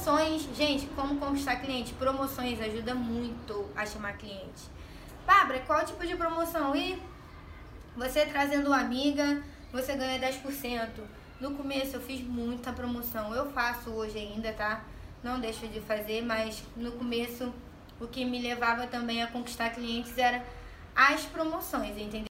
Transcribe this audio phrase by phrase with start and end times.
[0.00, 1.92] Promoções, gente, como conquistar cliente?
[1.92, 4.62] Promoções ajuda muito a chamar cliente.
[5.26, 6.74] Bárbara, qual tipo de promoção?
[6.74, 6.98] E
[7.94, 10.88] você trazendo uma amiga, você ganha 10%.
[11.38, 13.34] No começo eu fiz muita promoção.
[13.34, 14.82] Eu faço hoje ainda, tá?
[15.22, 17.52] Não deixo de fazer, mas no começo
[18.00, 20.42] o que me levava também a conquistar clientes era
[20.96, 22.29] as promoções, entendeu?